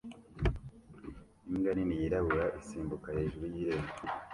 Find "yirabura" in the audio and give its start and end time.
2.01-2.45